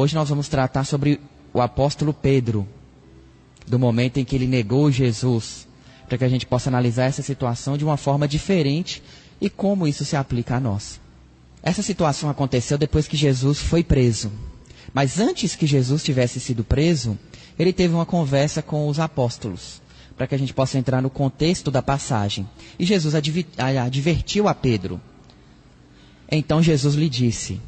[0.00, 1.20] Hoje nós vamos tratar sobre
[1.52, 2.64] o apóstolo Pedro,
[3.66, 5.66] do momento em que ele negou Jesus,
[6.08, 9.02] para que a gente possa analisar essa situação de uma forma diferente
[9.40, 11.00] e como isso se aplica a nós.
[11.64, 14.30] Essa situação aconteceu depois que Jesus foi preso.
[14.94, 17.18] Mas antes que Jesus tivesse sido preso,
[17.58, 19.82] ele teve uma conversa com os apóstolos,
[20.16, 22.48] para que a gente possa entrar no contexto da passagem.
[22.78, 25.00] E Jesus advertiu a Pedro.
[26.30, 27.60] Então Jesus lhe disse: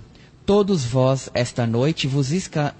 [0.45, 2.30] Todos vós esta noite vos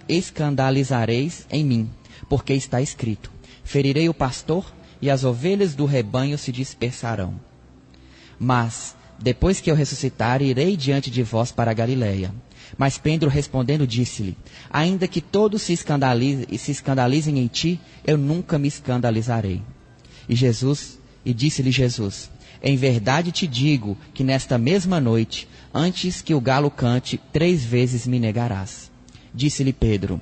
[0.09, 1.91] escandalizareis em mim,
[2.29, 3.31] porque está escrito:
[3.63, 7.35] Ferirei o pastor e as ovelhas do rebanho se dispersarão.
[8.39, 12.35] Mas depois que eu ressuscitar, irei diante de vós para a Galiléia.
[12.77, 14.37] Mas Pedro respondendo disse-lhe:
[14.71, 19.63] Ainda que todos se, escandalize, se escandalizem em ti, eu nunca me escandalizarei.
[20.29, 22.31] E Jesus, e disse-lhe Jesus:
[22.63, 28.07] Em verdade te digo que nesta mesma noite, antes que o galo cante, três vezes
[28.07, 28.91] me negarás.
[29.35, 30.21] Disse-lhe Pedro: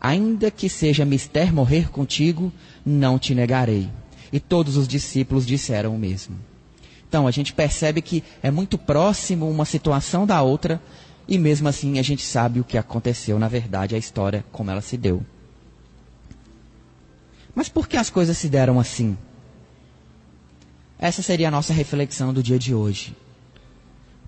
[0.00, 2.52] Ainda que seja mister morrer contigo,
[2.84, 3.90] não te negarei.
[4.32, 6.36] E todos os discípulos disseram o mesmo.
[7.08, 10.80] Então, a gente percebe que é muito próximo uma situação da outra,
[11.26, 14.80] e mesmo assim a gente sabe o que aconteceu, na verdade, a história como ela
[14.80, 15.24] se deu.
[17.52, 19.18] Mas por que as coisas se deram assim?
[21.00, 23.16] Essa seria a nossa reflexão do dia de hoje.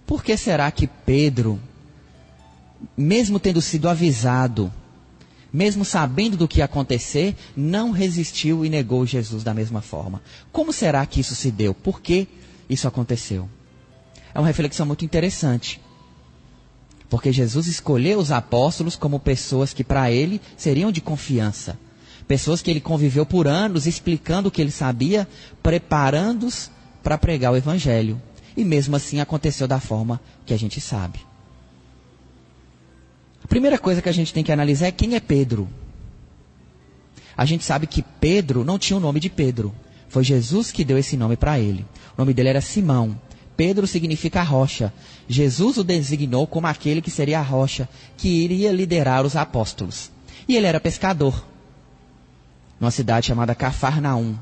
[0.06, 1.60] Por que será que Pedro,
[2.96, 4.72] mesmo tendo sido avisado,
[5.52, 10.22] mesmo sabendo do que ia acontecer, não resistiu e negou Jesus da mesma forma?
[10.50, 11.74] Como será que isso se deu?
[11.74, 12.26] Por que
[12.70, 13.50] isso aconteceu?
[14.34, 15.78] É uma reflexão muito interessante.
[17.10, 21.78] Porque Jesus escolheu os apóstolos como pessoas que para ele seriam de confiança.
[22.26, 25.28] Pessoas que ele conviveu por anos, explicando o que ele sabia,
[25.62, 26.70] preparando-os
[27.02, 28.20] para pregar o evangelho.
[28.56, 31.20] E mesmo assim aconteceu da forma que a gente sabe.
[33.42, 35.68] A primeira coisa que a gente tem que analisar é quem é Pedro.
[37.36, 39.74] A gente sabe que Pedro não tinha o nome de Pedro.
[40.08, 41.84] Foi Jesus que deu esse nome para ele.
[42.16, 43.18] O nome dele era Simão.
[43.56, 44.92] Pedro significa rocha.
[45.28, 50.10] Jesus o designou como aquele que seria a rocha, que iria liderar os apóstolos.
[50.46, 51.46] E ele era pescador,
[52.82, 54.34] numa cidade chamada Cafarnaum.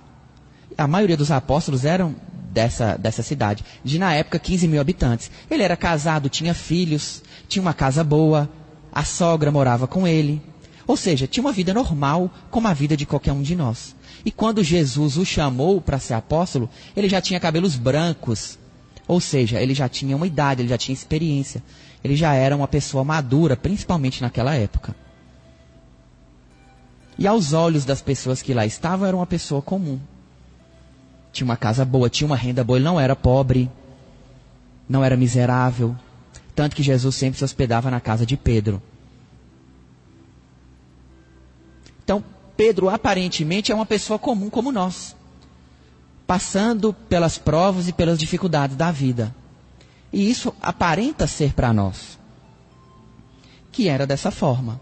[0.79, 2.17] A maioria dos apóstolos eram
[2.51, 5.31] dessa, dessa cidade, de na época 15 mil habitantes.
[5.51, 8.49] Ele era casado, tinha filhos, tinha uma casa boa,
[8.91, 10.41] a sogra morava com ele.
[10.87, 13.95] Ou seja, tinha uma vida normal, como a vida de qualquer um de nós.
[14.25, 18.59] E quando Jesus o chamou para ser apóstolo, ele já tinha cabelos brancos,
[19.07, 21.63] ou seja, ele já tinha uma idade, ele já tinha experiência.
[22.03, 24.97] Ele já era uma pessoa madura, principalmente naquela época.
[27.21, 30.01] E aos olhos das pessoas que lá estavam, era uma pessoa comum.
[31.31, 33.71] Tinha uma casa boa, tinha uma renda boa, ele não era pobre,
[34.89, 35.95] não era miserável.
[36.57, 38.83] Tanto que Jesus sempre se hospedava na casa de Pedro.
[42.03, 42.25] Então,
[42.57, 45.15] Pedro aparentemente é uma pessoa comum como nós
[46.31, 49.35] passando pelas provas e pelas dificuldades da vida.
[50.13, 52.21] E isso aparenta ser para nós.
[53.73, 54.81] Que era dessa forma.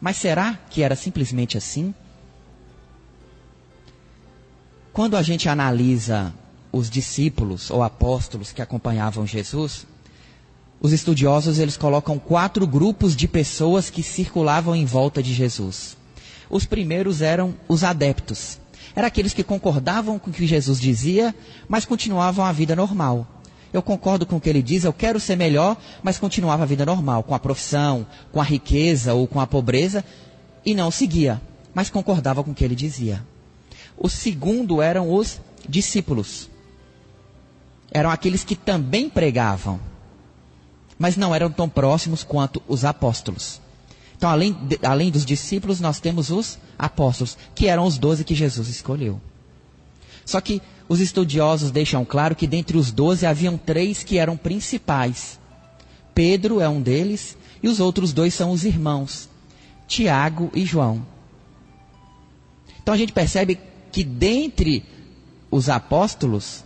[0.00, 1.94] Mas será que era simplesmente assim?
[4.92, 6.32] Quando a gente analisa
[6.72, 9.86] os discípulos ou apóstolos que acompanhavam Jesus,
[10.80, 15.96] os estudiosos eles colocam quatro grupos de pessoas que circulavam em volta de Jesus.
[16.48, 18.58] Os primeiros eram os adeptos,
[18.94, 21.34] eram aqueles que concordavam com o que Jesus dizia,
[21.68, 23.26] mas continuavam a vida normal.
[23.76, 26.86] Eu concordo com o que ele diz, eu quero ser melhor, mas continuava a vida
[26.86, 30.02] normal, com a profissão, com a riqueza ou com a pobreza,
[30.64, 31.42] e não seguia,
[31.74, 33.22] mas concordava com o que ele dizia.
[33.94, 35.38] O segundo eram os
[35.68, 36.48] discípulos.
[37.92, 39.78] Eram aqueles que também pregavam,
[40.98, 43.60] mas não eram tão próximos quanto os apóstolos.
[44.16, 48.34] Então, além, de, além dos discípulos, nós temos os apóstolos, que eram os doze que
[48.34, 49.20] Jesus escolheu.
[50.24, 55.38] Só que os estudiosos deixam claro que dentre os doze haviam três que eram principais.
[56.14, 59.28] Pedro é um deles, e os outros dois são os irmãos,
[59.88, 61.04] Tiago e João.
[62.80, 63.58] Então a gente percebe
[63.90, 64.84] que dentre
[65.50, 66.64] os apóstolos,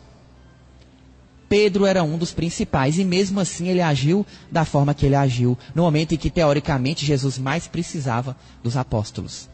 [1.49, 5.57] Pedro era um dos principais e mesmo assim ele agiu da forma que ele agiu,
[5.75, 9.49] no momento em que teoricamente Jesus mais precisava dos apóstolos,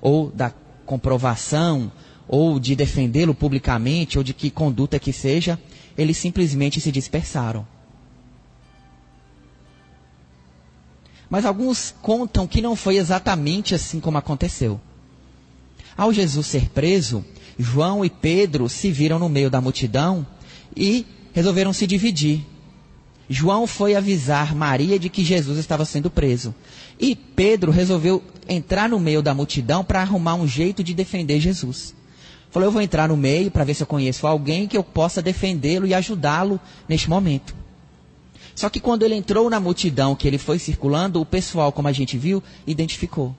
[0.00, 0.52] ou da
[0.86, 1.90] comprovação,
[2.26, 5.58] ou de defendê-lo publicamente, ou de que conduta que seja,
[5.96, 7.66] eles simplesmente se dispersaram.
[11.28, 14.80] Mas alguns contam que não foi exatamente assim como aconteceu.
[15.96, 17.24] Ao Jesus ser preso,
[17.58, 20.26] João e Pedro se viram no meio da multidão
[20.76, 22.44] e resolveram se dividir.
[23.28, 26.54] João foi avisar Maria de que Jesus estava sendo preso.
[27.00, 31.94] E Pedro resolveu entrar no meio da multidão para arrumar um jeito de defender Jesus.
[32.54, 35.20] Falou: Eu vou entrar no meio para ver se eu conheço alguém que eu possa
[35.20, 37.52] defendê-lo e ajudá-lo neste momento.
[38.54, 41.92] Só que quando ele entrou na multidão que ele foi circulando, o pessoal, como a
[41.92, 43.34] gente viu, identificou.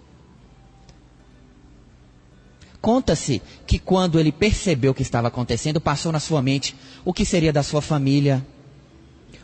[2.81, 6.75] Conta-se que quando ele percebeu o que estava acontecendo, passou na sua mente
[7.05, 8.45] o que seria da sua família,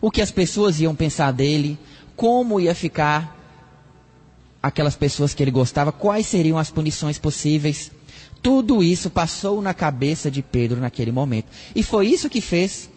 [0.01, 1.79] o que as pessoas iam pensar dele,
[2.13, 3.39] como ia ficar
[4.61, 7.89] aquelas pessoas que ele gostava, quais seriam as punições possíveis.
[8.41, 11.45] Tudo isso passou na cabeça de Pedro naquele momento.
[11.75, 12.89] E foi isso que fez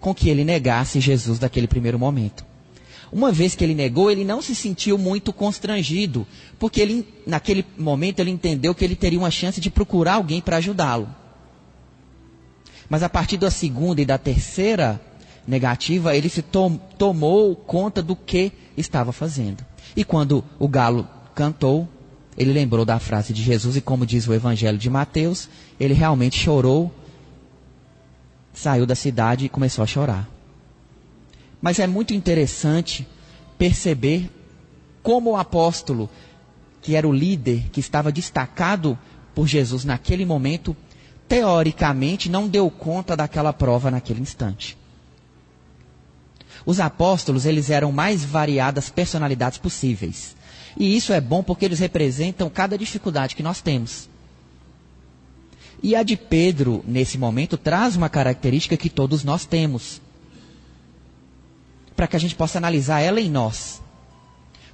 [0.00, 2.44] com que ele negasse Jesus naquele primeiro momento.
[3.12, 6.26] Uma vez que ele negou, ele não se sentiu muito constrangido,
[6.58, 10.56] porque ele, naquele momento ele entendeu que ele teria uma chance de procurar alguém para
[10.56, 11.08] ajudá-lo.
[12.88, 15.00] Mas a partir da segunda e da terceira
[15.46, 19.64] negativa, ele se tom, tomou conta do que estava fazendo.
[19.94, 21.88] E quando o galo cantou,
[22.36, 25.48] ele lembrou da frase de Jesus e como diz o Evangelho de Mateus,
[25.78, 26.92] ele realmente chorou,
[28.52, 30.28] saiu da cidade e começou a chorar.
[31.60, 33.06] Mas é muito interessante
[33.58, 34.30] perceber
[35.02, 36.08] como o apóstolo,
[36.80, 38.98] que era o líder, que estava destacado
[39.34, 40.76] por Jesus naquele momento,
[41.28, 44.76] teoricamente não deu conta daquela prova naquele instante.
[46.64, 50.36] Os apóstolos, eles eram mais variadas personalidades possíveis.
[50.76, 54.08] E isso é bom porque eles representam cada dificuldade que nós temos.
[55.82, 60.00] E a de Pedro, nesse momento, traz uma característica que todos nós temos
[61.96, 63.82] para que a gente possa analisar ela em nós.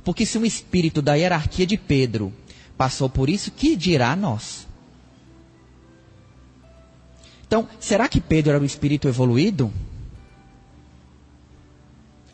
[0.05, 2.33] Porque se um espírito da hierarquia de Pedro
[2.77, 4.67] passou por isso, que dirá nós?
[7.47, 9.73] Então, será que Pedro era um espírito evoluído?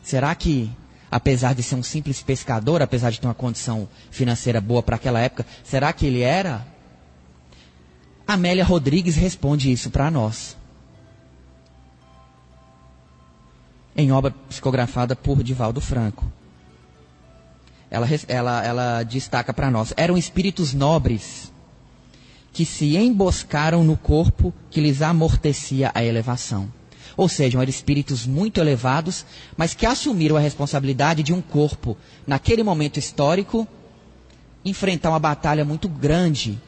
[0.03, 0.69] Será que,
[1.15, 5.19] apesar de ser um simples pescador, apesar de ter uma condição financeira boa para aquela
[5.19, 6.67] época, será que ele era?
[8.27, 10.57] Amélia Rodrigues responde isso para nós.
[13.95, 16.29] em obra psicografada por Divaldo Franco.
[17.89, 21.51] Ela, ela, ela destaca para nós: eram espíritos nobres
[22.51, 26.71] que se emboscaram no corpo que lhes amortecia a elevação.
[27.17, 29.25] Ou seja, eram espíritos muito elevados,
[29.55, 31.97] mas que assumiram a responsabilidade de um corpo,
[32.27, 33.67] naquele momento histórico,
[34.63, 36.59] enfrentar uma batalha muito grande.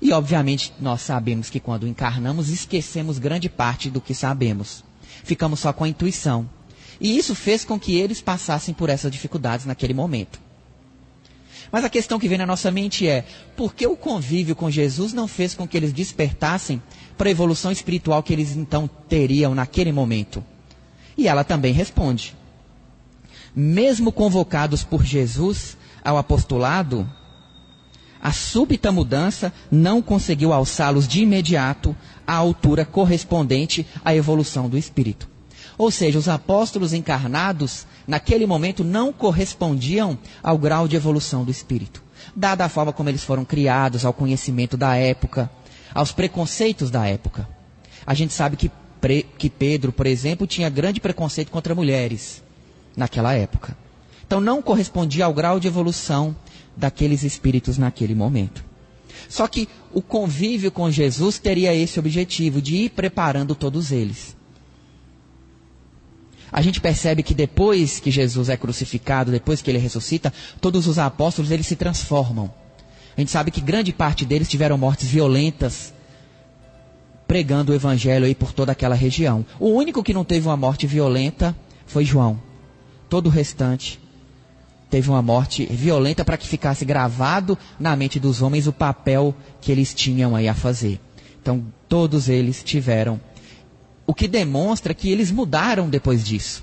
[0.00, 4.82] E, obviamente, nós sabemos que quando encarnamos, esquecemos grande parte do que sabemos.
[5.22, 6.48] Ficamos só com a intuição.
[7.00, 10.40] E isso fez com que eles passassem por essas dificuldades naquele momento.
[11.72, 13.24] Mas a questão que vem na nossa mente é:
[13.56, 16.82] por que o convívio com Jesus não fez com que eles despertassem
[17.16, 20.44] para a evolução espiritual que eles então teriam naquele momento?
[21.16, 22.36] E ela também responde:
[23.56, 27.10] mesmo convocados por Jesus ao apostolado,
[28.20, 31.96] a súbita mudança não conseguiu alçá-los de imediato
[32.26, 35.31] à altura correspondente à evolução do espírito.
[35.78, 42.02] Ou seja, os apóstolos encarnados, naquele momento, não correspondiam ao grau de evolução do espírito.
[42.36, 45.50] Dada a forma como eles foram criados, ao conhecimento da época,
[45.94, 47.48] aos preconceitos da época.
[48.06, 48.70] A gente sabe que,
[49.38, 52.42] que Pedro, por exemplo, tinha grande preconceito contra mulheres
[52.96, 53.76] naquela época.
[54.26, 56.34] Então não correspondia ao grau de evolução
[56.76, 58.64] daqueles espíritos naquele momento.
[59.28, 64.36] Só que o convívio com Jesus teria esse objetivo de ir preparando todos eles
[66.52, 70.98] a gente percebe que depois que Jesus é crucificado, depois que ele ressuscita, todos os
[70.98, 72.52] apóstolos eles se transformam.
[73.16, 75.94] A gente sabe que grande parte deles tiveram mortes violentas,
[77.26, 79.46] pregando o evangelho aí por toda aquela região.
[79.58, 81.56] O único que não teve uma morte violenta
[81.86, 82.38] foi João.
[83.08, 83.98] Todo o restante
[84.90, 89.72] teve uma morte violenta para que ficasse gravado na mente dos homens o papel que
[89.72, 91.00] eles tinham aí a fazer.
[91.40, 93.18] Então, todos eles tiveram
[94.12, 96.62] o que demonstra que eles mudaram depois disso.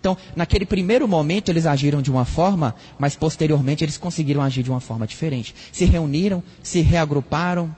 [0.00, 4.70] Então, naquele primeiro momento eles agiram de uma forma, mas posteriormente eles conseguiram agir de
[4.70, 5.54] uma forma diferente.
[5.70, 7.72] Se reuniram, se reagruparam,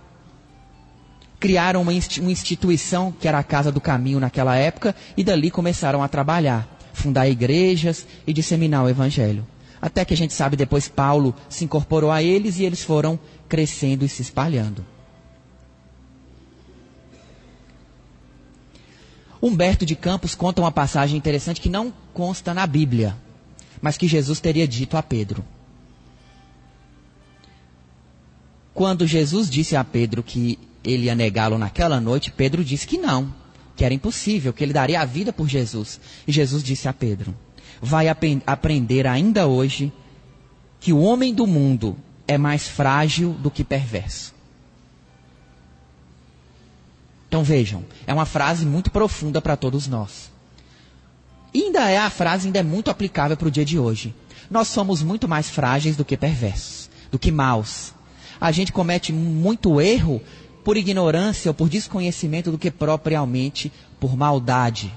[1.38, 6.09] criaram uma, instituição que era a Casa do Caminho naquela época e dali começaram a
[6.09, 9.47] trabalhar, fundar igrejas e disseminar o Evangelho.
[9.78, 14.07] Até que a gente sabe depois Paulo se incorporou a eles e eles foram crescendo
[14.07, 14.87] e se espalhando.
[19.42, 23.16] Humberto de Campos conta uma passagem interessante que não consta na Bíblia,
[23.80, 25.44] mas que Jesus teria dito a Pedro.
[28.72, 33.34] Quando Jesus disse a Pedro que ele ia negá-lo naquela noite, Pedro disse que não,
[33.76, 36.00] que era impossível, que ele daria a vida por Jesus.
[36.26, 37.34] E Jesus disse a Pedro:
[37.82, 39.92] vai ap aprender ainda hoje
[40.78, 41.96] que o homem do mundo
[42.28, 44.32] é mais frágil do que perverso.
[47.33, 50.31] Então vejam, é uma frase muito profunda para todos nós.
[51.55, 54.15] E ainda é a frase ainda é muito aplicável para o dia de hoje.
[54.51, 57.95] Nós somos muito mais frágeis do que perversos, do que maus.
[58.39, 60.21] A gente comete muito erro
[60.62, 64.93] por ignorância ou por desconhecimento do que propriamente por maldade.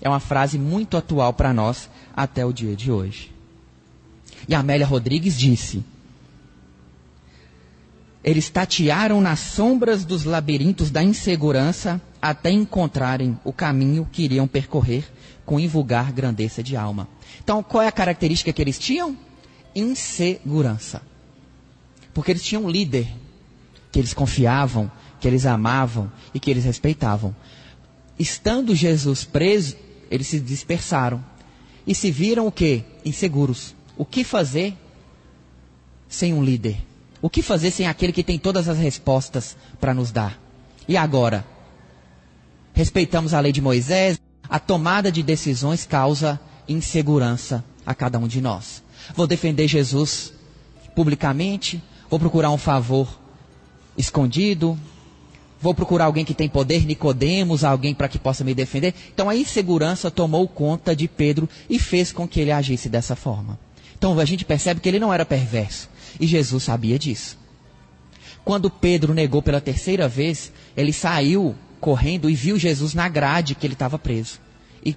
[0.00, 3.32] É uma frase muito atual para nós até o dia de hoje.
[4.46, 5.84] E Amélia Rodrigues disse:
[8.24, 15.04] Eles tatearam nas sombras dos labirintos da insegurança até encontrarem o caminho que iriam percorrer
[15.44, 17.08] com invulgar grandeza de alma.
[17.42, 19.16] Então, qual é a característica que eles tinham?
[19.74, 21.02] Insegurança.
[22.14, 23.08] Porque eles tinham um líder
[23.90, 27.34] que eles confiavam, que eles amavam e que eles respeitavam.
[28.16, 29.76] Estando Jesus preso,
[30.10, 31.24] eles se dispersaram
[31.84, 32.84] e se viram o quê?
[33.04, 33.74] Inseguros.
[33.96, 34.76] O que fazer
[36.08, 36.91] sem um líder?
[37.22, 40.38] O que fazer sem aquele que tem todas as respostas para nos dar?
[40.88, 41.46] E agora?
[42.74, 48.40] Respeitamos a lei de Moisés, a tomada de decisões causa insegurança a cada um de
[48.40, 48.82] nós.
[49.14, 50.32] Vou defender Jesus
[50.96, 53.08] publicamente, vou procurar um favor
[53.96, 54.76] escondido,
[55.60, 58.94] vou procurar alguém que tem poder, Nicodemos, alguém para que possa me defender.
[59.14, 63.58] Então a insegurança tomou conta de Pedro e fez com que ele agisse dessa forma.
[63.96, 65.88] Então a gente percebe que ele não era perverso.
[66.20, 67.38] E Jesus sabia disso.
[68.44, 73.66] Quando Pedro negou pela terceira vez, ele saiu correndo e viu Jesus na grade que
[73.66, 74.40] ele estava preso.
[74.84, 74.96] E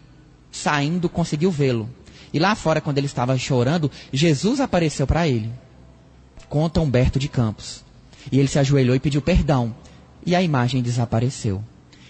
[0.51, 1.89] saindo conseguiu vê-lo.
[2.33, 5.51] E lá fora, quando ele estava chorando, Jesus apareceu para ele.
[6.49, 7.83] Conta Humberto de Campos.
[8.31, 9.75] E ele se ajoelhou e pediu perdão.
[10.25, 11.63] E a imagem desapareceu.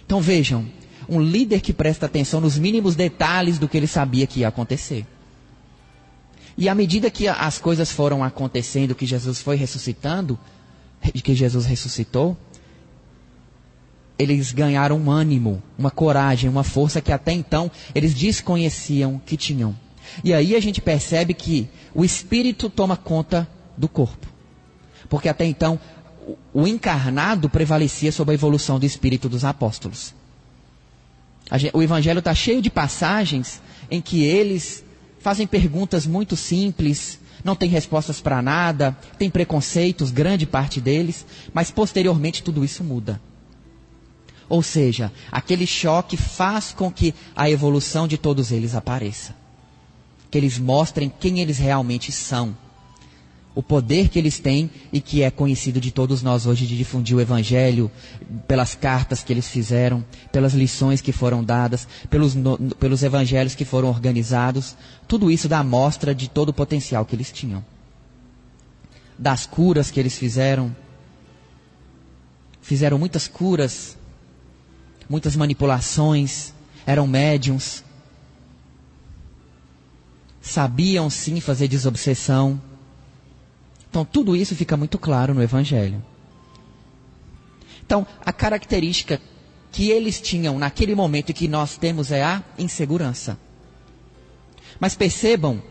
[0.05, 0.65] Então vejam,
[1.07, 5.05] um líder que presta atenção nos mínimos detalhes do que ele sabia que ia acontecer.
[6.57, 10.39] E à medida que as coisas foram acontecendo, que Jesus foi ressuscitando,
[11.23, 12.37] que Jesus ressuscitou,
[14.17, 19.75] eles ganharam um ânimo, uma coragem, uma força que até então eles desconheciam que tinham.
[20.23, 24.27] E aí a gente percebe que o espírito toma conta do corpo.
[25.09, 25.77] Porque até então
[26.53, 30.13] o encarnado prevalecia sobre a evolução do espírito dos apóstolos.
[31.73, 34.84] O evangelho está cheio de passagens em que eles
[35.25, 41.71] fazem perguntas muito simples, não têm respostas para nada, têm preconceitos, grande parte deles, mas
[41.71, 43.19] posteriormente tudo isso muda.
[44.47, 49.35] Ou seja, aquele choque faz com que a evolução de todos eles apareça.
[50.29, 52.55] Que eles mostrem quem eles realmente são
[53.55, 57.15] o poder que eles têm e que é conhecido de todos nós hoje de difundir
[57.15, 57.89] o Evangelho,
[58.45, 63.63] pelas cartas que eles fizeram, pelas lições que foram dadas, pelos, no, pelos evangelhos que
[63.63, 64.75] foram organizados.
[65.07, 67.63] Tudo isso dá amostra de todo o potencial que eles tinham.
[69.17, 70.75] Das curas que eles fizeram.
[72.61, 73.95] Fizeram muitas curas,
[75.09, 76.53] muitas manipulações,
[76.85, 77.85] eram médiums.
[80.41, 82.61] Sabiam sim fazer desobsessão
[83.95, 86.03] então, tudo isso fica muito claro no Evangelho.
[87.85, 89.21] Então, a característica
[89.71, 93.39] que eles tinham naquele momento e que nós temos é a insegurança.
[94.81, 95.63] Mas percebam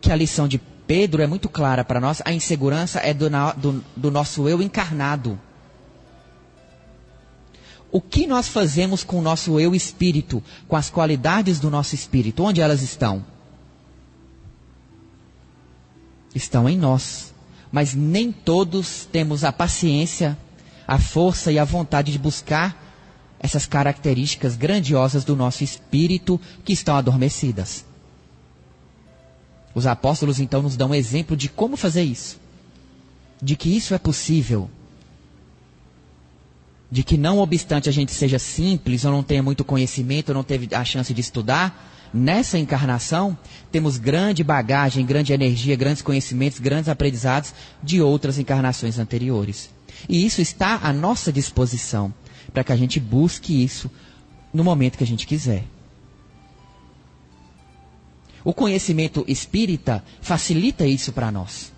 [0.00, 3.84] que a lição de Pedro é muito clara para nós: a insegurança é do, do,
[3.96, 5.36] do nosso eu encarnado.
[7.90, 12.44] O que nós fazemos com o nosso eu espírito, com as qualidades do nosso espírito?
[12.44, 13.26] Onde elas estão?
[16.32, 17.34] Estão em nós
[17.70, 20.36] mas nem todos temos a paciência,
[20.86, 22.84] a força e a vontade de buscar
[23.38, 27.84] essas características grandiosas do nosso espírito que estão adormecidas.
[29.74, 32.40] Os apóstolos então nos dão um exemplo de como fazer isso,
[33.42, 34.70] de que isso é possível,
[36.90, 40.42] de que não obstante a gente seja simples ou não tenha muito conhecimento, ou não
[40.44, 43.36] teve a chance de estudar, nessa encarnação,
[43.70, 49.70] temos grande bagagem, grande energia, grandes conhecimentos, grandes aprendizados de outras encarnações anteriores.
[50.08, 52.12] E isso está à nossa disposição
[52.52, 53.90] para que a gente busque isso
[54.52, 55.64] no momento que a gente quiser.
[58.44, 61.72] O conhecimento espírita facilita isso para nós.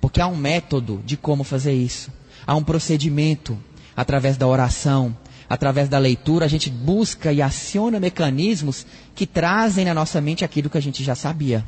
[0.00, 2.12] Porque há um método de como fazer isso.
[2.46, 3.58] Há um procedimento
[3.96, 5.16] através da oração,
[5.48, 10.68] através da leitura, a gente busca e aciona mecanismos que trazem na nossa mente aquilo
[10.68, 11.64] que a gente já sabia.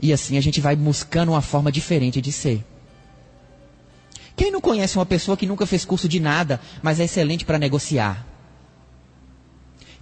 [0.00, 2.62] E assim a gente vai buscando uma forma diferente de ser.
[4.36, 7.58] Quem não conhece uma pessoa que nunca fez curso de nada, mas é excelente para
[7.58, 8.26] negociar?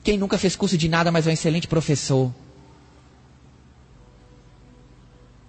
[0.03, 2.33] Quem nunca fez curso de nada, mas é um excelente professor?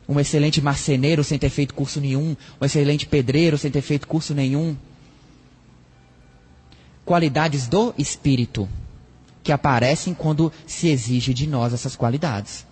[0.07, 4.35] Um excelente marceneiro sem ter feito curso nenhum, um excelente pedreiro sem ter feito curso
[4.35, 4.75] nenhum.
[7.05, 8.67] Qualidades do espírito
[9.43, 12.65] que aparecem quando se exige de nós essas qualidades.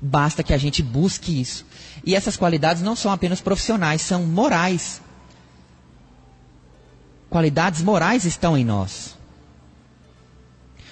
[0.00, 1.64] Basta que a gente busque isso.
[2.04, 5.00] E essas qualidades não são apenas profissionais, são morais.
[7.28, 9.16] Qualidades morais estão em nós.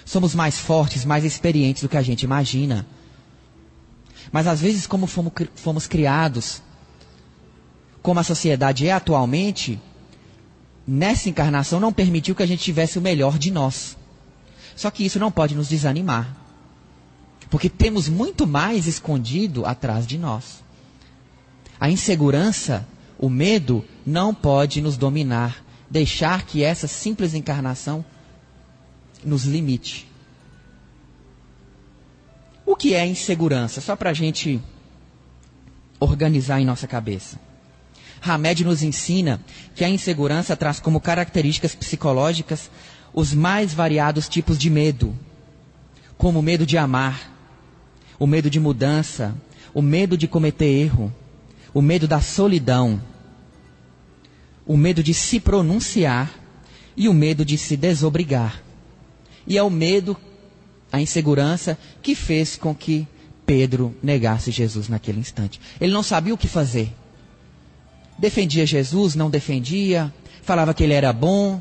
[0.05, 2.87] Somos mais fortes, mais experientes do que a gente imagina.
[4.33, 6.63] Mas às vezes, como fomos, criados,
[8.07, 9.81] como a sociedade é atualmente,
[10.87, 13.99] nessa encarnação não permitiu que a gente tivesse o melhor de nós.
[14.77, 16.37] Só que isso não pode nos desanimar.
[17.51, 20.63] Porque temos muito mais escondido atrás de nós.
[21.81, 22.87] A insegurança,
[23.19, 28.05] o medo, não pode nos dominar, deixar que essa simples encarnação
[29.25, 30.09] nos limite.
[32.65, 33.81] O que é insegurança?
[33.81, 34.63] Só para a gente
[35.99, 37.45] organizar em nossa cabeça.
[38.27, 39.41] Hamed nos ensina
[39.75, 42.71] que a insegurança traz como características psicológicas
[43.15, 45.17] os mais variados tipos de medo,
[46.19, 47.33] como o medo de amar,
[48.19, 49.35] o medo de mudança,
[49.73, 51.13] o medo de cometer erro,
[51.73, 53.01] o medo da solidão,
[54.67, 56.31] o medo de se pronunciar
[56.97, 58.63] e o medo de se desobrigar.
[59.47, 60.17] E é o medo,
[60.91, 63.07] a insegurança, que fez com que
[63.45, 65.61] Pedro negasse Jesus naquele instante.
[65.81, 66.93] Ele não sabia o que fazer.
[68.19, 71.61] Defendia Jesus, não defendia, falava que ele era bom.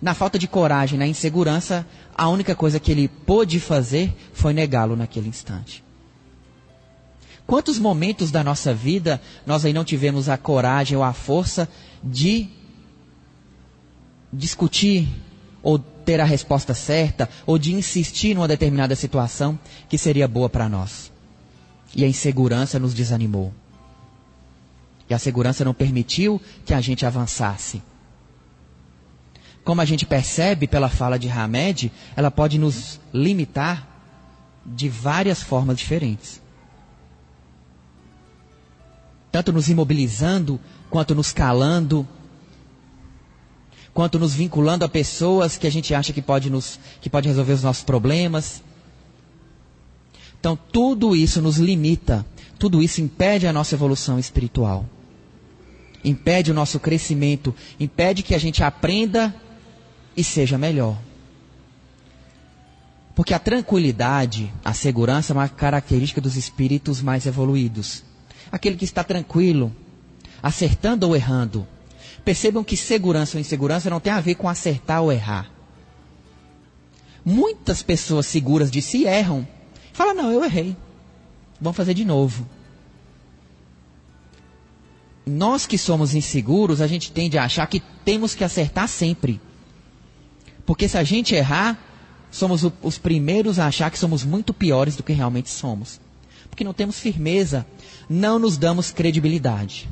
[0.00, 4.96] Na falta de coragem, na insegurança, a única coisa que ele pôde fazer foi negá-lo
[4.96, 5.84] naquele instante.
[7.46, 11.68] Quantos momentos da nossa vida nós aí não tivemos a coragem ou a força
[12.02, 12.48] de
[14.32, 15.08] discutir
[15.62, 20.68] ou ter a resposta certa ou de insistir numa determinada situação que seria boa para
[20.68, 21.10] nós?
[21.94, 23.52] E a insegurança nos desanimou.
[25.10, 27.82] E a segurança não permitiu que a gente avançasse.
[29.64, 33.88] Como a gente percebe pela fala de Hamed, ela pode nos limitar
[34.64, 36.40] de várias formas diferentes.
[39.32, 42.06] Tanto nos imobilizando, quanto nos calando,
[43.92, 47.54] quanto nos vinculando a pessoas que a gente acha que pode, nos, que pode resolver
[47.54, 48.62] os nossos problemas.
[50.38, 52.24] Então, tudo isso nos limita,
[52.60, 54.86] tudo isso impede a nossa evolução espiritual
[56.04, 59.34] impede o nosso crescimento, impede que a gente aprenda
[60.16, 60.98] e seja melhor.
[63.14, 68.02] Porque a tranquilidade, a segurança é uma característica dos espíritos mais evoluídos.
[68.50, 69.74] Aquele que está tranquilo,
[70.42, 71.66] acertando ou errando.
[72.24, 75.50] Percebam que segurança ou insegurança não tem a ver com acertar ou errar.
[77.24, 79.46] Muitas pessoas seguras de si erram.
[79.92, 80.76] Falam, não, eu errei.
[81.60, 82.46] Vamos fazer de novo
[85.30, 89.40] nós que somos inseguros, a gente tende a achar que temos que acertar sempre.
[90.66, 91.78] Porque se a gente errar,
[92.30, 96.00] somos os primeiros a achar que somos muito piores do que realmente somos.
[96.48, 97.66] Porque não temos firmeza,
[98.08, 99.88] não nos damos credibilidade.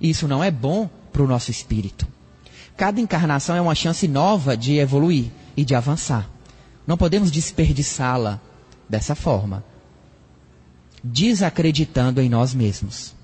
[0.00, 2.06] Isso não é bom para o nosso espírito.
[2.76, 6.30] Cada encarnação é uma chance nova de evoluir e de avançar.
[6.86, 8.40] Não podemos desperdiçá-la
[8.88, 9.64] dessa forma,
[11.02, 13.17] desacreditando em nós mesmos.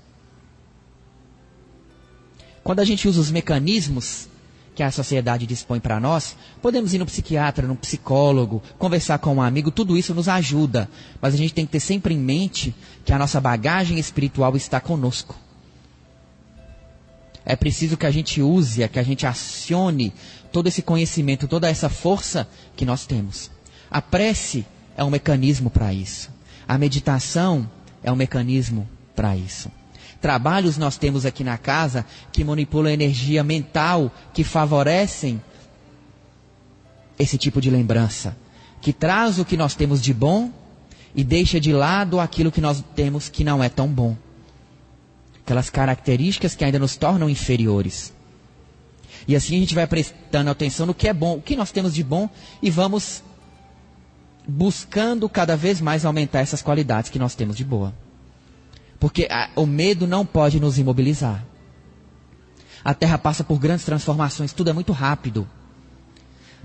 [2.65, 4.27] Quando a gente usa os mecanismos
[4.73, 9.41] que a sociedade dispõe para nós, podemos ir no psiquiatra, no psicólogo, conversar com um
[9.41, 10.89] amigo, tudo isso nos ajuda.
[11.21, 12.73] Mas a gente tem que ter sempre em mente
[13.05, 15.35] que a nossa bagagem espiritual está conosco.
[17.45, 20.11] É preciso que a gente use, que a gente acione
[20.51, 23.51] todo esse conhecimento, toda essa força que nós temos.
[23.91, 24.65] A prece
[24.97, 26.31] é um mecanismo para isso.
[26.67, 27.69] A meditação
[28.01, 29.69] é um mecanismo para isso
[30.25, 35.39] trabalhos nós temos aqui na casa que manipulam a energia mental, que favorecem
[37.19, 38.35] esse tipo de lembrança,
[38.81, 40.51] que traz o que nós temos de bom
[41.13, 44.17] e deixa de lado aquilo que nós temos que não é tão bom.
[45.43, 48.11] Aquelas características que ainda nos tornam inferiores.
[49.27, 51.93] E assim a gente vai prestando atenção no que é bom, o que nós temos
[51.93, 52.27] de bom
[52.63, 53.21] e vamos
[54.47, 57.93] buscando cada vez mais aumentar essas qualidades que nós temos de boa.
[58.99, 61.45] Porque a, o medo não pode nos imobilizar.
[62.83, 65.47] A Terra passa por grandes transformações, tudo é muito rápido.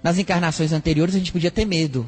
[0.03, 2.07] Nas encarnações anteriores a gente podia ter medo.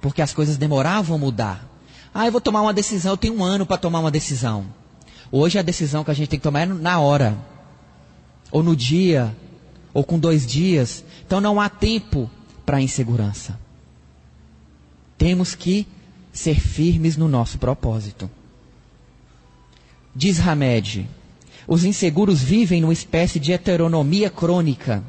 [0.00, 1.68] Porque as coisas demoravam a mudar.
[2.12, 4.66] Ah, eu vou tomar uma decisão, eu tenho um ano para tomar uma decisão.
[5.32, 7.36] Hoje a decisão que a gente tem que tomar é na hora.
[8.50, 9.34] Ou no dia.
[9.92, 11.04] ou com dois dias.
[11.26, 12.30] Então não há tempo
[12.66, 13.58] para insegurança.
[15.16, 15.86] Temos que
[16.32, 18.28] ser firmes no nosso propósito.
[20.14, 21.08] Diz Hamed,
[21.66, 25.02] os inseguros vivem numa espécie de heteronomia crônica.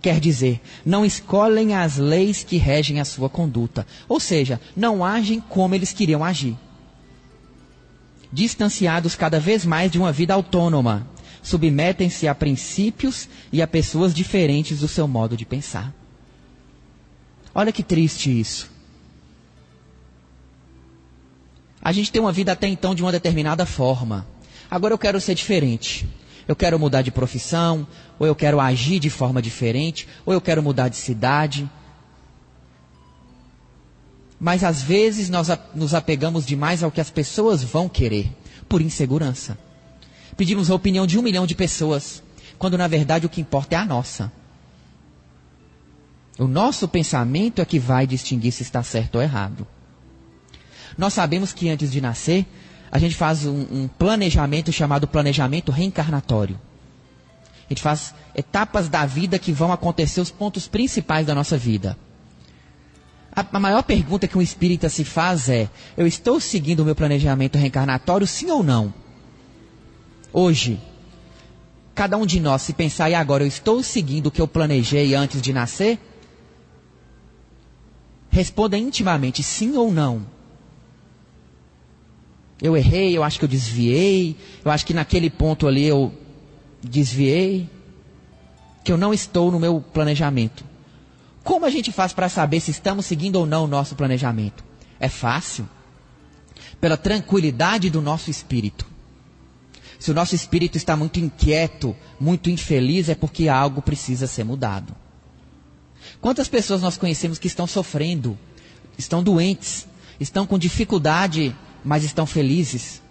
[0.00, 3.86] Quer dizer, não escolhem as leis que regem a sua conduta.
[4.06, 6.56] Ou seja, não agem como eles queriam agir.
[8.30, 11.06] Distanciados cada vez mais de uma vida autônoma,
[11.42, 15.92] submetem-se a princípios e a pessoas diferentes do seu modo de pensar.
[17.54, 18.70] Olha que triste isso.
[21.80, 24.33] A gente tem uma vida até então de uma determinada forma.
[24.74, 26.04] Agora eu quero ser diferente.
[26.48, 27.86] Eu quero mudar de profissão,
[28.18, 31.70] ou eu quero agir de forma diferente, ou eu quero mudar de cidade.
[34.36, 38.32] Mas às vezes nós nos apegamos demais ao que as pessoas vão querer,
[38.68, 39.56] por insegurança.
[40.36, 42.20] Pedimos a opinião de um milhão de pessoas,
[42.58, 44.32] quando na verdade o que importa é a nossa.
[46.36, 49.64] O nosso pensamento é que vai distinguir se está certo ou errado.
[50.98, 52.44] Nós sabemos que antes de nascer,
[52.94, 56.60] a gente faz um, um planejamento chamado planejamento reencarnatório.
[57.66, 61.98] A gente faz etapas da vida que vão acontecer os pontos principais da nossa vida.
[63.34, 66.94] A, a maior pergunta que um espírita se faz é: eu estou seguindo o meu
[66.94, 68.94] planejamento reencarnatório, sim ou não?
[70.32, 70.80] Hoje,
[71.96, 75.16] cada um de nós, se pensar, e agora eu estou seguindo o que eu planejei
[75.16, 75.98] antes de nascer?
[78.30, 80.33] Responda intimamente sim ou não.
[82.64, 86.10] Eu errei, eu acho que eu desviei, eu acho que naquele ponto ali eu
[86.82, 87.68] desviei,
[88.82, 90.64] que eu não estou no meu planejamento.
[91.42, 94.64] Como a gente faz para saber se estamos seguindo ou não o nosso planejamento?
[94.98, 95.68] É fácil.
[96.80, 98.86] Pela tranquilidade do nosso espírito.
[99.98, 104.96] Se o nosso espírito está muito inquieto, muito infeliz, é porque algo precisa ser mudado.
[106.18, 108.38] Quantas pessoas nós conhecemos que estão sofrendo,
[108.96, 109.86] estão doentes,
[110.18, 113.02] estão com dificuldade mas estão felizes.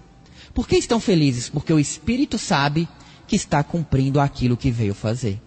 [0.54, 1.50] Por que estão felizes?
[1.50, 2.88] Porque o Espírito sabe
[3.28, 5.42] que está cumprindo aquilo que veio fazer.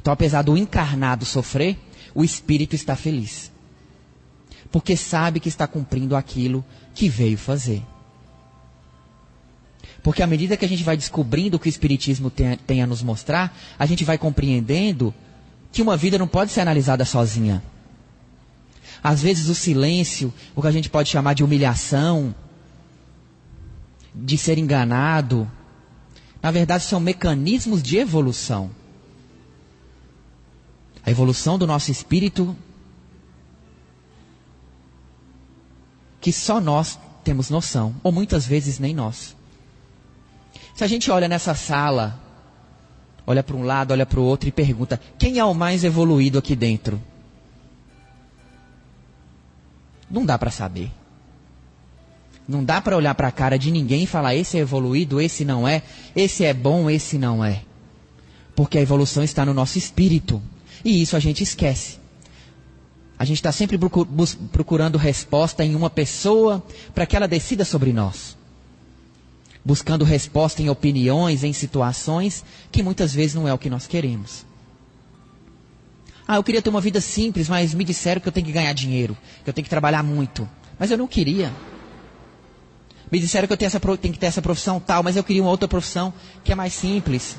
[0.00, 1.78] Então, apesar do encarnado sofrer,
[2.14, 3.50] o Espírito está feliz.
[4.70, 7.82] Porque sabe que está cumprindo aquilo que veio fazer.
[10.02, 12.86] Porque à medida que a gente vai descobrindo o que o Espiritismo tem, tem a
[12.86, 15.14] nos mostrar, a gente vai compreendendo
[15.70, 17.62] que uma vida não pode ser analisada sozinha.
[19.02, 22.34] Às vezes o silêncio, o que a gente pode chamar de humilhação,
[24.14, 25.50] de ser enganado.
[26.42, 28.70] Na verdade, são mecanismos de evolução.
[31.04, 32.56] A evolução do nosso espírito
[36.20, 39.36] que só nós temos noção, ou muitas vezes nem nós.
[40.74, 42.18] Se a gente olha nessa sala,
[43.26, 46.38] olha para um lado, olha para o outro e pergunta: quem é o mais evoluído
[46.38, 47.02] aqui dentro?
[50.08, 50.90] Não dá para saber.
[52.46, 55.44] Não dá para olhar para a cara de ninguém e falar esse é evoluído, esse
[55.44, 55.82] não é,
[56.14, 57.62] esse é bom, esse não é.
[58.54, 60.42] Porque a evolução está no nosso espírito.
[60.84, 61.98] E isso a gente esquece.
[63.18, 63.78] A gente está sempre
[64.50, 68.36] procurando resposta em uma pessoa para que ela decida sobre nós.
[69.64, 74.44] Buscando resposta em opiniões, em situações que muitas vezes não é o que nós queremos.
[76.26, 78.72] Ah, eu queria ter uma vida simples, mas me disseram que eu tenho que ganhar
[78.72, 80.48] dinheiro, que eu tenho que trabalhar muito.
[80.76, 81.52] Mas eu não queria.
[83.12, 85.42] Me disseram que eu tenho, essa, tenho que ter essa profissão tal, mas eu queria
[85.42, 87.36] uma outra profissão que é mais simples.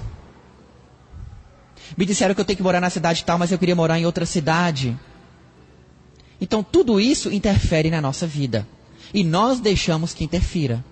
[1.97, 4.05] Me disseram que eu tenho que morar na cidade tal, mas eu queria morar em
[4.05, 4.95] outra cidade.
[6.39, 8.67] Então tudo isso interfere na nossa vida.
[9.11, 10.85] E nós deixamos que interfira.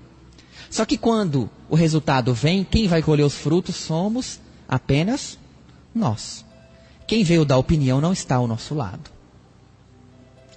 [0.67, 5.37] Só que quando o resultado vem, quem vai colher os frutos somos apenas
[5.93, 6.43] nós.
[7.05, 9.11] Quem veio dar opinião não está ao nosso lado.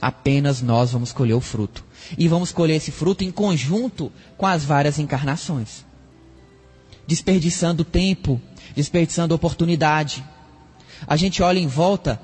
[0.01, 1.85] Apenas nós vamos colher o fruto
[2.17, 5.85] e vamos colher esse fruto em conjunto com as várias encarnações.
[7.07, 8.41] Desperdiçando tempo,
[8.75, 10.25] desperdiçando oportunidade.
[11.07, 12.21] A gente olha em volta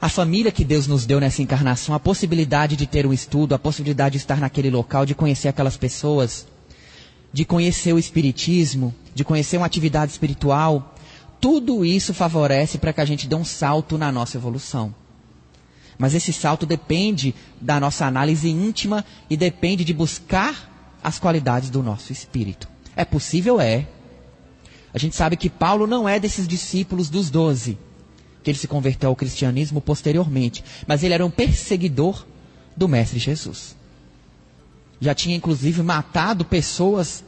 [0.00, 3.58] a família que Deus nos deu nessa encarnação, a possibilidade de ter um estudo, a
[3.58, 6.44] possibilidade de estar naquele local, de conhecer aquelas pessoas,
[7.32, 10.96] de conhecer o Espiritismo, de conhecer uma atividade espiritual.
[11.40, 14.92] Tudo isso favorece para que a gente dê um salto na nossa evolução.
[15.98, 20.70] Mas esse salto depende da nossa análise íntima e depende de buscar
[21.02, 22.68] as qualidades do nosso espírito.
[22.96, 23.60] É possível?
[23.60, 23.86] É.
[24.94, 27.78] A gente sabe que Paulo não é desses discípulos dos doze,
[28.42, 32.26] que ele se converteu ao cristianismo posteriormente, mas ele era um perseguidor
[32.76, 33.76] do Mestre Jesus.
[35.00, 37.24] Já tinha inclusive matado pessoas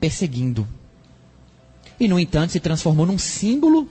[0.00, 0.66] perseguindo.
[1.98, 3.88] E, no entanto, se transformou num símbolo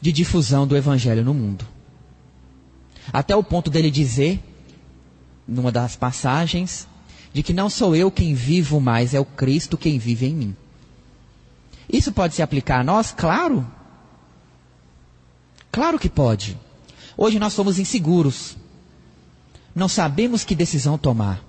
[0.00, 1.66] de difusão do evangelho no mundo.
[3.12, 4.42] Até o ponto dele dizer,
[5.46, 6.88] numa das passagens,
[7.32, 10.56] de que não sou eu quem vivo mais, é o Cristo quem vive em mim.
[11.92, 13.12] Isso pode se aplicar a nós?
[13.12, 13.66] Claro.
[15.70, 16.58] Claro que pode.
[17.16, 18.56] Hoje nós somos inseguros.
[19.74, 21.42] Não sabemos que decisão tomar.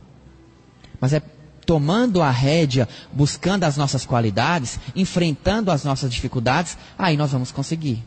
[1.00, 1.22] Mas é
[1.66, 8.04] tomando a rédea, buscando as nossas qualidades, enfrentando as nossas dificuldades, aí nós vamos conseguir.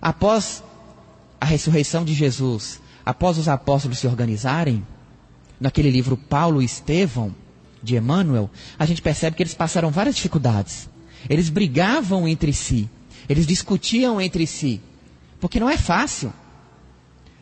[0.00, 0.62] Após
[1.42, 4.86] a ressurreição de Jesus, após os apóstolos se organizarem,
[5.58, 7.34] naquele livro Paulo e Estevão,
[7.82, 10.88] de Emmanuel, a gente percebe que eles passaram várias dificuldades.
[11.28, 12.88] Eles brigavam entre si,
[13.28, 14.80] eles discutiam entre si,
[15.40, 16.32] porque não é fácil.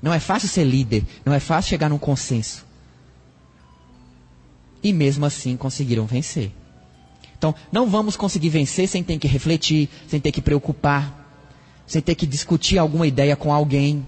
[0.01, 2.65] Não é fácil ser líder, não é fácil chegar num consenso.
[4.83, 6.51] E mesmo assim conseguiram vencer.
[7.37, 11.20] Então, não vamos conseguir vencer sem ter que refletir, sem ter que preocupar,
[11.91, 14.07] sem ter que discutir alguma ideia com alguém,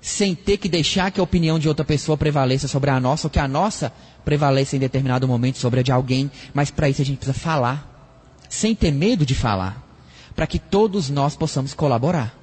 [0.00, 3.30] sem ter que deixar que a opinião de outra pessoa prevaleça sobre a nossa, ou
[3.30, 3.92] que a nossa
[4.24, 8.40] prevaleça em determinado momento sobre a de alguém, mas para isso a gente precisa falar,
[8.48, 9.86] sem ter medo de falar,
[10.34, 12.34] para que todos nós possamos colaborar.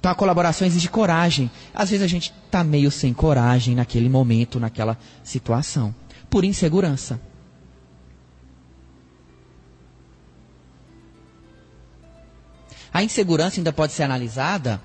[0.00, 1.48] Então a colaboração exige coragem.
[1.72, 5.94] Às vezes a gente está meio sem coragem naquele momento, naquela situação,
[6.28, 7.20] por insegurança.
[12.92, 14.80] A insegurança ainda pode ser analisada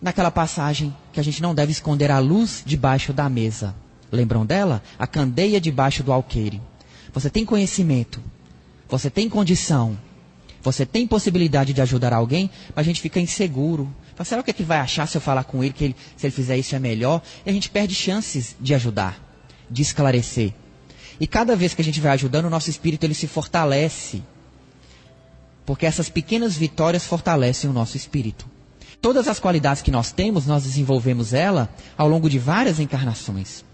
[0.00, 3.74] naquela passagem que a gente não deve esconder a luz debaixo da mesa.
[4.10, 4.82] Lembram dela?
[4.98, 6.60] A candeia debaixo do alqueire.
[7.12, 8.20] Você tem conhecimento,
[8.88, 9.98] você tem condição,
[10.62, 13.92] você tem possibilidade de ajudar alguém, mas a gente fica inseguro.
[14.14, 15.84] Fala, será o que, é que ele vai achar se eu falar com ele que
[15.84, 17.22] ele, se ele fizer isso é melhor?
[17.44, 19.18] E a gente perde chances de ajudar,
[19.70, 20.52] de esclarecer.
[21.18, 24.22] E cada vez que a gente vai ajudando, o nosso espírito ele se fortalece.
[25.70, 28.44] Porque essas pequenas vitórias fortalecem o nosso espírito.
[29.00, 33.64] Todas as qualidades que nós temos, nós desenvolvemos ela ao longo de várias encarnações.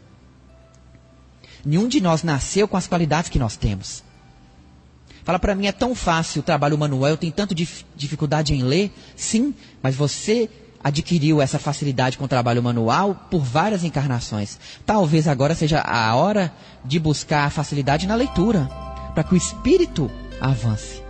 [1.65, 4.05] Nenhum de nós nasceu com as qualidades que nós temos.
[5.25, 8.63] Fala para mim, é tão fácil o trabalho manual, eu tenho tanta dif dificuldade em
[8.63, 8.93] ler.
[9.17, 10.51] Sim, mas você
[10.85, 14.59] adquiriu essa facilidade com o trabalho manual por várias encarnações.
[14.85, 16.53] Talvez agora seja a hora
[16.85, 18.67] de buscar a facilidade na leitura,
[19.15, 21.06] para que o espírito avance.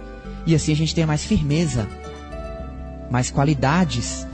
[0.47, 1.89] E assim a gente tenha mais firmeza
[3.11, 4.27] mais qualidades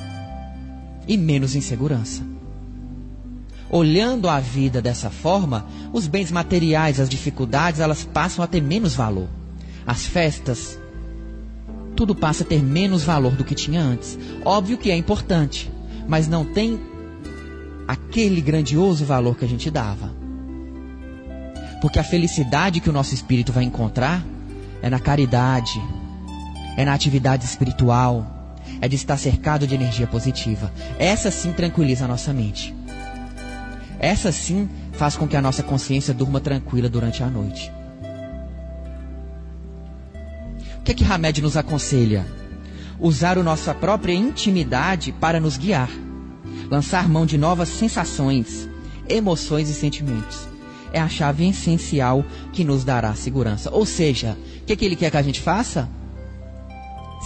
[1.06, 2.22] e menos insegurança.
[3.70, 8.94] Olhando a vida dessa forma, os bens materiais, as dificuldades, elas passam a ter menos
[8.94, 9.28] valor.
[9.86, 10.78] As festas,
[11.96, 14.18] tudo passa a ter menos valor do que tinha antes.
[14.44, 15.70] Óbvio que é importante,
[16.06, 16.78] mas não tem
[17.88, 20.12] aquele grandioso valor que a gente dava.
[21.80, 24.24] Porque a felicidade que o nosso espírito vai encontrar
[24.82, 25.82] é na caridade,
[26.76, 30.72] é na atividade espiritual, é de estar cercado de energia positiva.
[30.98, 32.74] Essa sim tranquiliza a nossa mente.
[33.98, 37.72] Essa sim faz com que a nossa consciência durma tranquila durante a noite.
[40.78, 42.26] O que é que Hamed nos aconselha?
[42.98, 45.88] Usar a nossa própria intimidade para nos guiar.
[46.68, 48.68] Lançar mão de novas sensações,
[49.08, 50.48] emoções e sentimentos.
[50.92, 53.70] É a chave essencial que nos dará segurança.
[53.70, 55.88] Ou seja, o que, é que ele quer que a gente faça?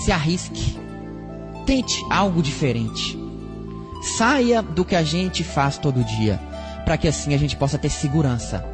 [0.05, 0.87] Se arrisque
[1.67, 3.19] Tente algo diferente.
[4.17, 6.41] Saia do que a gente faz todo dia,
[6.85, 8.65] para que assim a gente possa ter segurança.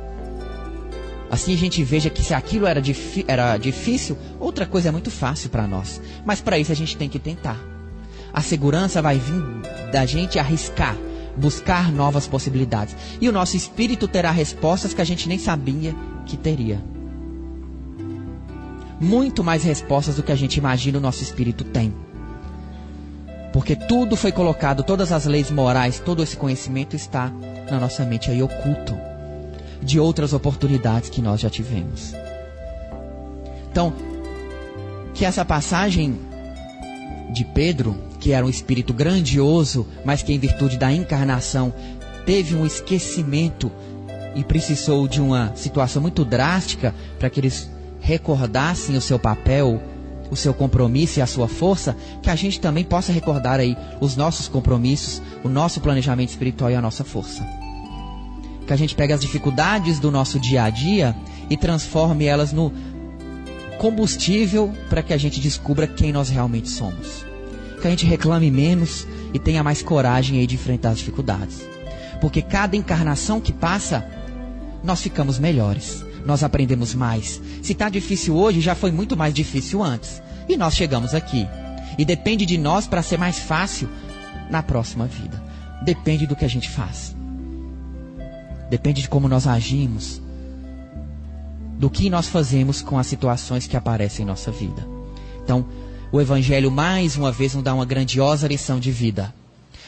[1.30, 2.82] Assim a gente veja que se aquilo era,
[3.26, 6.02] era difícil, outra coisa é muito fácil para nós.
[6.22, 7.58] Mas para isso a gente tem que tentar.
[8.30, 9.42] A segurança vai vir
[9.90, 10.94] da gente arriscar,
[11.34, 12.94] buscar novas possibilidades.
[13.22, 15.94] E o nosso espírito terá respostas que a gente nem sabia
[16.26, 16.78] que teria.
[19.02, 21.92] Muito mais respostas do que a gente imagina o nosso espírito tem.
[23.52, 27.32] Porque tudo foi colocado, todas as leis morais, todo esse conhecimento está
[27.68, 28.96] na nossa mente aí oculto
[29.82, 32.14] de outras oportunidades que nós já tivemos.
[33.72, 33.92] Então,
[35.12, 36.20] que essa passagem
[37.32, 41.74] de Pedro, que era um espírito grandioso, mas que em virtude da encarnação
[42.24, 43.68] teve um esquecimento
[44.36, 47.68] e precisou de uma situação muito drástica para que eles
[48.02, 49.80] recordassem o seu papel
[50.32, 54.16] o seu compromisso e a sua força, que a gente também possa recordar aí os
[54.16, 57.46] nossos compromissos, o nosso planejamento espiritual e a nossa força.
[58.66, 61.14] Que a gente pegue as dificuldades do nosso dia a dia
[61.50, 62.72] e transforme elas no
[63.76, 67.26] combustível para que a gente descubra quem nós realmente somos.
[67.82, 71.60] Que a gente reclame menos e tenha mais coragem aí de enfrentar as dificuldades.
[72.22, 74.02] Porque cada encarnação que passa,
[74.82, 77.40] nós ficamos melhores nós aprendemos mais.
[77.62, 80.22] Se está difícil hoje, já foi muito mais difícil antes.
[80.48, 81.46] E nós chegamos aqui.
[81.98, 83.88] E depende de nós para ser mais fácil
[84.50, 85.42] na próxima vida.
[85.84, 87.14] Depende do que a gente faz.
[88.70, 90.20] Depende de como nós agimos.
[91.78, 94.86] Do que nós fazemos com as situações que aparecem em nossa vida.
[95.44, 95.66] Então,
[96.12, 99.34] o Evangelho mais uma vez nos dá uma grandiosa lição de vida.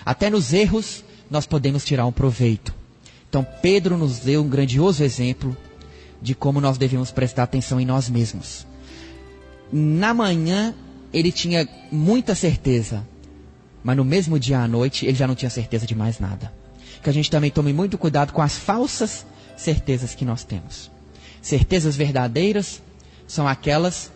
[0.05, 2.75] Até nos erros nós podemos tirar um proveito.
[3.29, 5.57] Então, Pedro nos deu um grandioso exemplo
[6.25, 8.67] de como nós devemos prestar atenção em nós mesmos.
[9.71, 10.75] Na manhã,
[11.13, 13.07] ele tinha muita certeza,
[13.83, 16.51] mas no mesmo dia à noite, ele já não tinha certeza de mais nada.
[17.03, 20.91] Que a gente também tome muito cuidado com as falsas certezas que nós temos.
[21.43, 22.81] Certezas verdadeiras
[23.29, 24.11] são aquelas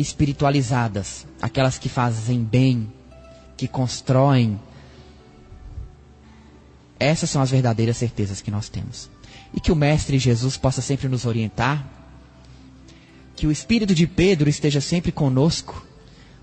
[0.00, 2.92] espiritualizadas, aquelas que fazem bem,
[3.56, 4.58] que constroem.
[6.98, 9.08] Essas são as verdadeiras certezas que nós temos.
[9.54, 11.86] E que o Mestre Jesus possa sempre nos orientar,
[13.36, 15.86] que o Espírito de Pedro esteja sempre conosco,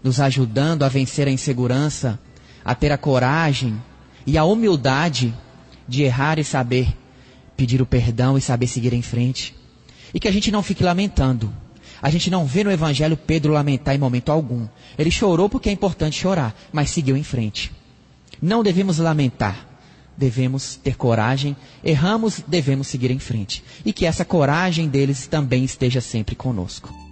[0.04, 2.19] nos ajudando a vencer a insegurança,
[2.63, 3.82] a ter a coragem
[4.26, 5.34] e a humildade
[5.88, 6.95] de errar e saber
[7.58, 9.56] pedir o perdão e saber seguir em frente.
[10.13, 11.52] E que a gente não fique lamentando
[12.02, 14.67] a gente não vê no Evangelho Pedro lamentar em momento algum.
[14.98, 17.72] Ele chorou porque é importante chorar, mas seguiu em frente.
[18.41, 19.67] Não devemos lamentar,
[20.19, 21.55] devemos ter coragem.
[21.84, 23.63] Erramos, devemos seguir em frente.
[23.86, 27.09] E que essa coragem deles também esteja sempre conosco.